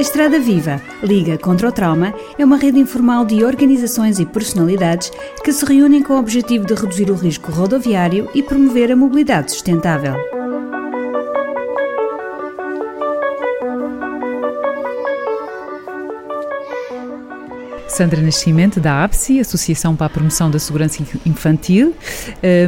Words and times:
Estrada 0.00 0.40
Viva, 0.40 0.80
Liga 1.02 1.36
contra 1.36 1.68
o 1.68 1.72
Trauma, 1.72 2.14
é 2.38 2.44
uma 2.44 2.56
rede 2.56 2.78
informal 2.78 3.22
de 3.22 3.44
organizações 3.44 4.18
e 4.18 4.24
personalidades 4.24 5.12
que 5.44 5.52
se 5.52 5.62
reúnem 5.66 6.02
com 6.02 6.14
o 6.14 6.18
objetivo 6.18 6.64
de 6.64 6.72
reduzir 6.72 7.10
o 7.10 7.14
risco 7.14 7.52
rodoviário 7.52 8.26
e 8.34 8.42
promover 8.42 8.90
a 8.90 8.96
mobilidade 8.96 9.52
sustentável. 9.52 10.14
Sandra 17.86 18.22
Nascimento, 18.22 18.80
da 18.80 19.04
APSI, 19.04 19.40
Associação 19.40 19.94
para 19.94 20.06
a 20.06 20.10
Promoção 20.10 20.50
da 20.50 20.58
Segurança 20.58 21.02
Infantil, 21.26 21.94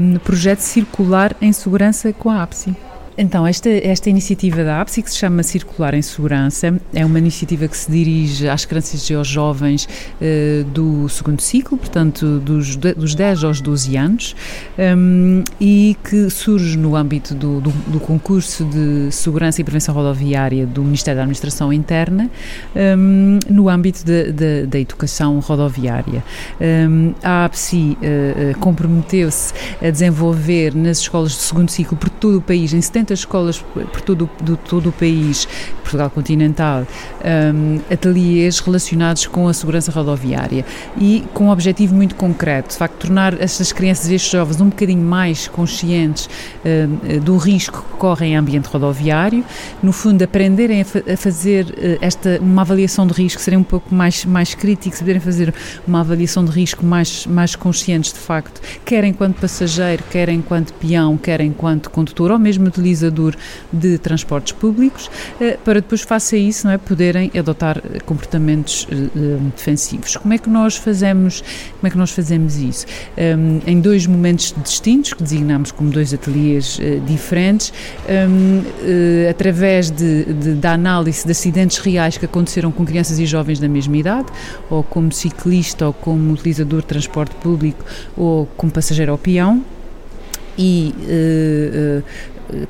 um, 0.02 0.18
projeto 0.18 0.60
circular 0.60 1.34
em 1.40 1.50
segurança 1.50 2.12
com 2.12 2.28
a 2.28 2.42
APSI. 2.42 2.91
Então, 3.22 3.46
esta, 3.46 3.68
esta 3.70 4.10
iniciativa 4.10 4.64
da 4.64 4.80
APSI, 4.80 5.00
que 5.00 5.08
se 5.08 5.16
chama 5.16 5.44
Circular 5.44 5.94
em 5.94 6.02
Segurança, 6.02 6.74
é 6.92 7.06
uma 7.06 7.20
iniciativa 7.20 7.68
que 7.68 7.76
se 7.76 7.88
dirige 7.88 8.48
às 8.48 8.64
crianças 8.64 9.08
e 9.08 9.14
aos 9.14 9.28
jovens 9.28 9.84
uh, 9.84 10.64
do 10.64 11.08
segundo 11.08 11.40
ciclo, 11.40 11.78
portanto, 11.78 12.40
dos, 12.40 12.74
dos 12.74 13.14
10 13.14 13.44
aos 13.44 13.60
12 13.60 13.96
anos, 13.96 14.34
um, 14.76 15.44
e 15.60 15.96
que 16.02 16.28
surge 16.30 16.76
no 16.76 16.96
âmbito 16.96 17.32
do, 17.32 17.60
do, 17.60 17.70
do, 17.70 18.00
concurso 18.00 18.64
de 18.64 19.12
Segurança 19.12 19.60
e 19.60 19.64
Prevenção 19.64 19.94
Rodoviária 19.94 20.66
do 20.66 20.82
Ministério 20.82 21.18
da 21.18 21.22
Administração 21.22 21.72
Interna, 21.72 22.28
um, 22.74 23.38
no 23.48 23.68
âmbito 23.68 24.04
de, 24.04 24.32
de, 24.32 24.66
da 24.66 24.80
educação 24.80 25.38
rodoviária. 25.38 26.24
Um, 26.60 27.14
a 27.22 27.44
APSI 27.44 27.96
uh, 28.02 28.58
comprometeu-se 28.58 29.54
a 29.80 29.90
desenvolver 29.90 30.74
nas 30.74 30.98
escolas 30.98 31.30
de 31.30 31.38
segundo 31.38 31.70
ciclo 31.70 31.96
por 31.96 32.10
todo 32.10 32.38
o 32.38 32.42
país, 32.42 32.72
em 32.72 32.80
70 32.80 33.11
200 33.12 33.18
escolas 33.20 33.58
por 33.58 34.00
todo, 34.00 34.30
do, 34.40 34.56
todo 34.56 34.88
o 34.88 34.92
país, 34.92 35.46
Portugal 35.82 36.10
continental, 36.10 36.86
um, 37.54 37.80
ateliês 37.92 38.58
relacionados 38.60 39.26
com 39.26 39.48
a 39.48 39.52
segurança 39.54 39.92
rodoviária 39.92 40.64
e 40.98 41.24
com 41.34 41.44
um 41.44 41.50
objetivo 41.50 41.94
muito 41.94 42.14
concreto, 42.14 42.70
de 42.70 42.76
facto, 42.76 43.06
tornar 43.06 43.40
estas 43.40 43.72
crianças 43.72 44.08
e 44.08 44.14
estes 44.14 44.30
jovens 44.30 44.60
um 44.60 44.68
bocadinho 44.68 45.02
mais 45.02 45.48
conscientes 45.48 46.28
um, 46.64 47.18
do 47.20 47.36
risco 47.36 47.84
que 47.90 47.96
correm 47.96 48.32
em 48.32 48.36
ambiente 48.36 48.66
rodoviário, 48.66 49.44
no 49.82 49.92
fundo, 49.92 50.22
aprenderem 50.22 50.80
a, 50.80 50.84
fa 50.84 51.02
a 51.12 51.16
fazer 51.16 51.66
uh, 51.66 51.98
esta, 52.00 52.38
uma 52.40 52.62
avaliação 52.62 53.06
de 53.06 53.12
risco, 53.12 53.40
serem 53.40 53.58
um 53.58 53.64
pouco 53.64 53.94
mais, 53.94 54.24
mais 54.24 54.54
críticos, 54.54 54.98
saberem 54.98 55.20
fazer 55.20 55.52
uma 55.86 56.00
avaliação 56.00 56.44
de 56.44 56.50
risco 56.50 56.84
mais, 56.84 57.26
mais 57.26 57.54
conscientes, 57.56 58.12
de 58.12 58.18
facto, 58.18 58.60
quer 58.84 59.04
enquanto 59.04 59.40
passageiro, 59.40 60.02
quer 60.10 60.28
enquanto 60.28 60.72
peão, 60.74 61.16
quer 61.16 61.40
enquanto 61.40 61.90
condutor, 61.90 62.30
ou 62.30 62.38
mesmo 62.38 62.66
utilizador 62.66 62.91
utilizador 62.92 63.34
de 63.72 63.98
transportes 63.98 64.52
públicos, 64.52 65.10
eh, 65.40 65.58
para 65.64 65.80
depois, 65.80 66.02
face 66.02 66.36
a 66.36 66.38
isso, 66.38 66.66
não 66.66 66.74
é, 66.74 66.78
poderem 66.78 67.30
adotar 67.36 67.78
eh, 67.78 67.98
comportamentos 68.04 68.86
eh, 68.90 69.38
defensivos. 69.56 70.16
Como 70.16 70.34
é 70.34 70.38
que 70.38 70.48
nós 70.48 70.76
fazemos, 70.76 71.42
como 71.80 71.86
é 71.86 71.90
que 71.90 71.96
nós 71.96 72.10
fazemos 72.10 72.56
isso? 72.56 72.86
Ehm, 73.16 73.60
em 73.66 73.80
dois 73.80 74.06
momentos 74.06 74.54
distintos, 74.62 75.14
que 75.14 75.22
designamos 75.22 75.72
como 75.72 75.90
dois 75.90 76.12
ateliês 76.12 76.78
diferentes, 77.06 77.72
ehm, 78.08 78.62
através 79.30 79.90
de, 79.90 80.24
de, 80.24 80.54
da 80.54 80.72
análise 80.72 81.24
de 81.24 81.30
acidentes 81.30 81.78
reais 81.78 82.18
que 82.18 82.24
aconteceram 82.24 82.70
com 82.70 82.84
crianças 82.84 83.18
e 83.18 83.26
jovens 83.26 83.58
da 83.58 83.68
mesma 83.68 83.96
idade, 83.96 84.26
ou 84.68 84.82
como 84.82 85.10
ciclista, 85.12 85.86
ou 85.86 85.92
como 85.92 86.32
utilizador 86.32 86.80
de 86.80 86.86
transporte 86.86 87.34
público, 87.36 87.84
ou 88.16 88.46
como 88.56 88.70
passageiro 88.72 89.12
ou 89.12 89.18
peão, 89.18 89.64
e 90.58 90.94
uh, 90.98 92.00
uh, 92.00 92.04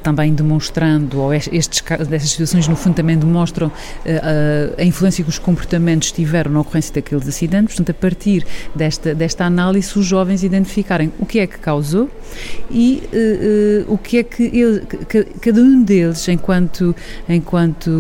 também 0.03 0.33
demonstrando, 0.33 1.21
ou 1.21 1.33
estes, 1.33 1.83
estas 1.89 2.31
situações 2.31 2.69
no 2.69 2.77
fundo 2.77 2.95
também 2.95 3.17
demonstram 3.17 3.69
uh, 3.69 3.73
a 4.79 4.85
influência 4.85 5.23
que 5.23 5.31
os 5.31 5.39
comportamentos 5.39 6.13
tiveram 6.13 6.51
na 6.53 6.61
ocorrência 6.61 6.95
daqueles 6.95 7.27
acidentes, 7.27 7.75
portanto 7.75 7.91
a 7.91 8.01
partir 8.01 8.47
desta, 8.75 9.15
desta 9.15 9.45
análise 9.45 9.99
os 9.99 10.07
jovens 10.07 10.43
identificarem 10.43 11.13
o 11.19 11.27
que 11.27 11.39
é 11.39 11.47
que 11.47 11.59
causou 11.59 12.11
e 12.71 13.03
uh, 13.13 13.91
uh, 13.91 13.95
o 13.95 13.99
que 13.99 14.19
é 14.19 14.23
que, 14.23 14.43
ele, 14.45 14.83
cada 15.41 15.61
um 15.61 15.83
deles, 15.83 16.27
enquanto, 16.29 16.95
enquanto 17.29 17.91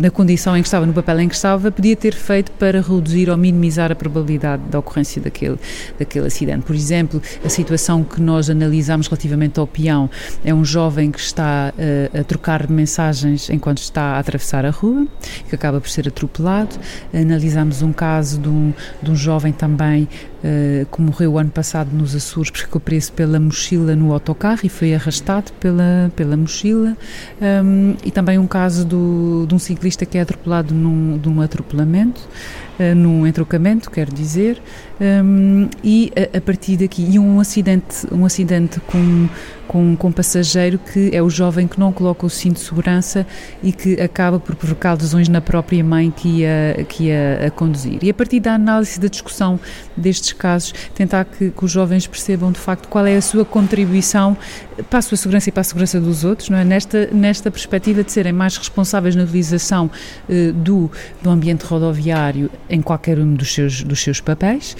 na 0.00 0.10
condição 0.10 0.56
em 0.56 0.62
que 0.62 0.68
estava, 0.68 0.86
no 0.86 0.92
papel 0.92 1.20
em 1.20 1.28
que 1.28 1.34
estava, 1.34 1.70
podia 1.70 1.96
ter 1.96 2.14
feito 2.14 2.50
para 2.52 2.80
reduzir 2.80 3.30
ou 3.30 3.36
minimizar 3.36 3.90
a 3.92 3.94
probabilidade 3.94 4.62
da 4.70 4.78
ocorrência 4.78 5.20
daquele, 5.20 5.58
daquele 5.98 6.26
acidente. 6.26 6.62
Por 6.64 6.74
exemplo, 6.74 7.20
a 7.44 7.48
situação 7.48 8.02
que 8.02 8.20
nós 8.20 8.48
analisamos 8.50 9.06
relativamente 9.06 9.58
ao 9.58 9.66
peão 9.66 10.08
é 10.44 10.54
um 10.54 10.64
jovem 10.64 11.10
que 11.16 11.22
está 11.22 11.72
uh, 11.72 12.20
a 12.20 12.24
trocar 12.24 12.68
mensagens 12.68 13.48
enquanto 13.48 13.78
está 13.78 14.02
a 14.02 14.18
atravessar 14.18 14.66
a 14.66 14.70
rua, 14.70 15.06
que 15.48 15.54
acaba 15.54 15.80
por 15.80 15.88
ser 15.88 16.06
atropelado. 16.06 16.76
Analisámos 17.12 17.80
um 17.80 17.90
caso 17.90 18.38
de 18.38 18.48
um, 18.50 18.74
de 19.02 19.10
um 19.10 19.16
jovem 19.16 19.50
também 19.50 20.02
uh, 20.04 20.84
que 20.84 21.00
morreu 21.00 21.38
ano 21.38 21.48
passado 21.48 21.88
nos 21.90 22.14
Açores 22.14 22.50
porque 22.50 22.66
ficou 22.66 22.80
preso 22.80 23.12
pela 23.14 23.40
mochila 23.40 23.96
no 23.96 24.12
autocarro 24.12 24.60
e 24.64 24.68
foi 24.68 24.94
arrastado 24.94 25.52
pela, 25.54 26.12
pela 26.14 26.36
mochila. 26.36 26.94
Um, 27.40 27.96
e 28.04 28.10
também 28.10 28.38
um 28.38 28.46
caso 28.46 28.84
do, 28.84 29.46
de 29.48 29.54
um 29.54 29.58
ciclista 29.58 30.04
que 30.04 30.18
é 30.18 30.20
atropelado 30.20 30.74
num, 30.74 31.16
de 31.16 31.30
um 31.30 31.40
atropelamento, 31.40 32.20
num 32.94 33.26
entrocamento, 33.26 33.90
quero 33.90 34.12
dizer, 34.12 34.60
um, 35.00 35.68
e 35.82 36.12
a, 36.16 36.38
a, 36.38 36.40
partir 36.40 36.76
daqui, 36.76 37.06
e 37.10 37.18
um 37.18 37.40
acidente, 37.40 38.06
um 38.12 38.24
acidente 38.24 38.80
com 38.80 39.28
com, 39.66 39.96
com 39.96 40.08
um 40.08 40.12
passageiro 40.12 40.78
que 40.78 41.10
é 41.12 41.22
o 41.22 41.28
jovem 41.28 41.66
que 41.66 41.78
não 41.78 41.92
coloca 41.92 42.24
o 42.24 42.30
cinto 42.30 42.54
de 42.54 42.60
segurança 42.60 43.26
e 43.62 43.72
que 43.72 44.00
acaba 44.00 44.38
por 44.38 44.54
provocar 44.54 44.94
lesões 44.94 45.28
na 45.28 45.40
própria 45.40 45.82
mãe 45.82 46.10
que 46.10 46.40
ia, 46.40 46.86
que 46.88 47.04
ia 47.04 47.46
a 47.46 47.50
conduzir. 47.50 47.98
E 48.02 48.10
a 48.10 48.14
partir 48.14 48.40
da 48.40 48.54
análise 48.54 48.98
da 48.98 49.08
discussão 49.08 49.58
destes 49.96 50.32
casos, 50.32 50.72
tentar 50.94 51.24
que, 51.24 51.50
que, 51.50 51.64
os 51.64 51.70
jovens 51.70 52.06
percebam 52.06 52.52
de 52.52 52.58
facto 52.58 52.88
qual 52.88 53.06
é 53.06 53.16
a 53.16 53.22
sua 53.22 53.44
contribuição 53.44 54.36
para 54.88 54.98
a 54.98 55.02
sua 55.02 55.16
segurança 55.16 55.48
e 55.48 55.52
para 55.52 55.62
a 55.62 55.64
segurança 55.64 56.00
dos 56.00 56.24
outros, 56.24 56.48
não 56.48 56.58
é? 56.58 56.64
Nesta, 56.64 57.08
nesta 57.12 57.50
perspectiva 57.50 58.04
de 58.04 58.12
serem 58.12 58.32
mais 58.32 58.56
responsáveis 58.56 59.16
na 59.16 59.24
utilização 59.24 59.90
eh, 60.28 60.52
do, 60.52 60.90
do 61.22 61.30
ambiente 61.30 61.64
rodoviário 61.64 62.50
em 62.68 62.80
qualquer 62.80 63.18
um 63.18 63.34
dos 63.34 63.52
seus, 63.52 63.82
dos 63.82 64.00
seus 64.00 64.20
papéis, 64.20 64.76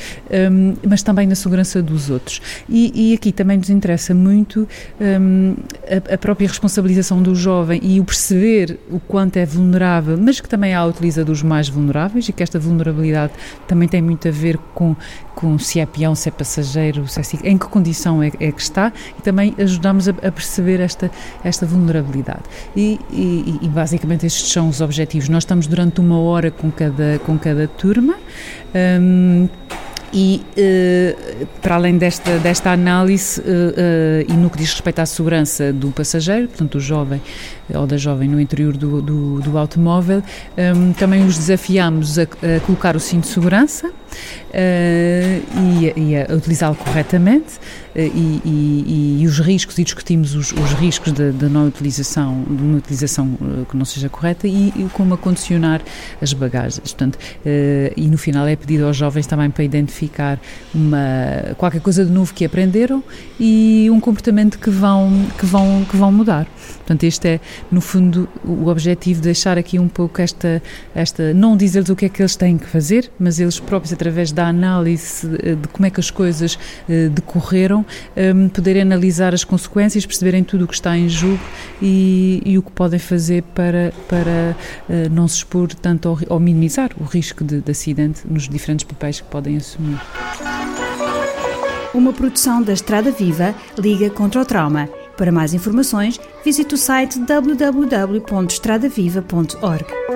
um, 0.50 0.74
mas 0.88 1.02
também 1.02 1.26
na 1.26 1.34
segurança 1.34 1.82
dos 1.82 2.10
outros. 2.10 2.40
E, 2.68 3.10
e 3.10 3.14
aqui 3.14 3.32
também 3.32 3.58
nos 3.58 3.70
interessa 3.70 4.14
muito 4.14 4.68
um, 5.00 5.54
a, 5.84 6.14
a, 6.14 6.18
própria 6.18 6.48
responsabilização 6.48 7.22
do 7.22 7.34
jovem 7.34 7.80
e 7.82 8.00
o 8.00 8.04
perceber 8.04 8.78
o 8.90 8.98
quanto 8.98 9.36
é 9.36 9.46
vulnerável, 9.46 10.18
mas 10.18 10.40
que 10.40 10.48
também 10.48 10.74
há 10.74 10.84
utilizadores 10.84 11.42
mais 11.42 11.68
vulneráveis 11.68 12.28
e 12.28 12.32
que 12.32 12.42
esta 12.42 12.58
vulnerabilidade 12.58 13.32
também 13.66 13.88
tem 13.88 14.02
muito 14.02 14.26
a 14.28 14.30
ver 14.30 14.58
com, 14.74 14.96
com 15.34 15.58
se 15.58 15.80
é 15.80 15.86
peão, 15.86 16.14
se 16.14 16.28
é 16.28 16.32
passageiro, 16.32 17.06
se 17.06 17.20
é, 17.20 17.50
em 17.50 17.58
que 17.58 17.66
condição 17.66 18.22
é, 18.22 18.28
é, 18.40 18.50
que 18.50 18.60
está 18.60 18.92
e 19.18 19.22
também 19.22 19.54
ajudamos 19.58 20.08
a, 20.08 20.10
a 20.10 20.32
perceber 20.32 20.80
esta, 20.80 21.10
esta 21.44 21.66
vulnerabilidade. 21.66 22.42
E, 22.74 22.98
e, 23.10 23.58
e, 23.62 23.68
basicamente 23.68 24.26
estes 24.26 24.50
são 24.50 24.68
os 24.68 24.80
objetivos. 24.80 25.28
Nós 25.28 25.42
estamos 25.42 25.66
durante 25.66 26.00
uma 26.00 26.18
hora 26.18 26.50
com 26.50 26.70
cada, 26.70 27.18
com 27.24 27.38
cada 27.38 27.68
turma. 27.76 28.14
Um, 28.74 29.48
e 30.12 30.40
uh, 30.56 31.46
para 31.60 31.74
além 31.74 31.98
desta, 31.98 32.38
desta 32.38 32.70
análise 32.70 33.40
uh, 33.40 33.44
uh, 33.44 34.32
e 34.32 34.32
no 34.32 34.48
que 34.48 34.56
diz 34.56 34.72
respeito 34.72 35.00
à 35.00 35.06
segurança 35.06 35.72
do 35.72 35.90
passageiro, 35.90 36.48
portanto 36.48 36.72
do 36.72 36.80
jovem 36.80 37.20
ou 37.74 37.86
da 37.86 37.96
jovem 37.96 38.28
no 38.28 38.40
interior 38.40 38.76
do, 38.76 39.02
do, 39.02 39.40
do 39.40 39.58
automóvel, 39.58 40.22
um, 40.56 40.92
também 40.92 41.24
os 41.26 41.36
desafiamos 41.36 42.18
a, 42.18 42.22
a, 42.22 42.60
colocar 42.64 42.96
o 42.96 43.00
cinto 43.00 43.24
de 43.24 43.28
segurança 43.28 43.90
e, 45.84 45.92
e, 45.96 46.16
a 46.16 46.34
utilizá-lo 46.34 46.74
corretamente 46.76 47.58
e, 47.94 48.40
e, 48.44 49.16
e, 49.20 49.26
os 49.26 49.38
riscos, 49.38 49.78
e 49.78 49.84
discutimos 49.84 50.34
os, 50.34 50.52
os 50.52 50.72
riscos 50.74 51.12
da 51.12 51.48
não 51.48 51.66
utilização, 51.66 52.44
de 52.48 52.62
uma 52.62 52.78
utilização 52.78 53.38
que 53.68 53.76
não 53.76 53.84
seja 53.84 54.08
correta 54.08 54.46
e, 54.46 54.72
como 54.92 55.14
a 55.14 55.18
condicionar 55.18 55.80
as 56.20 56.32
bagagens. 56.32 56.78
Portanto, 56.80 57.18
e 57.96 58.06
no 58.08 58.18
final 58.18 58.46
é 58.46 58.56
pedido 58.56 58.86
aos 58.86 58.96
jovens 58.96 59.26
também 59.26 59.50
para 59.50 59.64
identificar 59.64 60.38
uma, 60.74 61.54
qualquer 61.56 61.80
coisa 61.80 62.04
de 62.04 62.10
novo 62.10 62.34
que 62.34 62.44
aprenderam 62.44 63.02
e 63.40 63.88
um 63.90 64.00
comportamento 64.00 64.58
que 64.58 64.70
vão, 64.70 65.26
que 65.38 65.46
vão, 65.46 65.84
que 65.88 65.96
vão 65.96 66.12
mudar. 66.12 66.46
Portanto, 66.78 67.04
este 67.04 67.28
é, 67.28 67.40
no 67.70 67.80
fundo, 67.80 68.28
o 68.44 68.68
objetivo 68.68 69.20
de 69.20 69.24
deixar 69.24 69.58
aqui 69.58 69.78
um 69.78 69.88
pouco 69.88 70.20
esta, 70.20 70.62
esta 70.94 71.34
não 71.34 71.56
dizer-lhes 71.56 71.88
o 71.88 71.96
que 71.96 72.06
é 72.06 72.08
que 72.08 72.22
eles 72.22 72.36
têm 72.36 72.56
que 72.56 72.66
fazer, 72.66 73.10
mas 73.18 73.40
eles 73.40 73.58
próprios, 73.58 73.92
através 73.92 74.32
da 74.32 74.46
análise 74.46 75.26
de 75.26 75.65
como 75.68 75.86
é 75.86 75.90
que 75.90 76.00
as 76.00 76.10
coisas 76.10 76.58
eh, 76.88 77.08
decorreram, 77.08 77.84
um, 78.16 78.48
poderem 78.48 78.82
analisar 78.82 79.34
as 79.34 79.44
consequências, 79.44 80.06
perceberem 80.06 80.44
tudo 80.44 80.64
o 80.64 80.68
que 80.68 80.74
está 80.74 80.96
em 80.96 81.08
jogo 81.08 81.40
e, 81.80 82.42
e 82.44 82.58
o 82.58 82.62
que 82.62 82.70
podem 82.70 82.98
fazer 82.98 83.42
para, 83.54 83.92
para 84.08 84.56
uh, 84.88 85.08
não 85.10 85.28
se 85.28 85.36
expor 85.36 85.68
tanto 85.74 86.08
ou, 86.08 86.18
ou 86.28 86.40
minimizar 86.40 86.90
o 87.00 87.04
risco 87.04 87.44
de, 87.44 87.60
de 87.60 87.70
acidente 87.70 88.22
nos 88.28 88.48
diferentes 88.48 88.84
papéis 88.84 89.20
que 89.20 89.28
podem 89.28 89.56
assumir. 89.56 89.98
Uma 91.94 92.12
produção 92.12 92.62
da 92.62 92.72
Estrada 92.72 93.10
Viva, 93.10 93.54
Liga 93.78 94.10
contra 94.10 94.42
o 94.42 94.44
Trauma. 94.44 94.88
Para 95.16 95.32
mais 95.32 95.54
informações, 95.54 96.20
visite 96.44 96.74
o 96.74 96.76
site 96.76 97.18
www.estradaviva.org. 97.20 100.15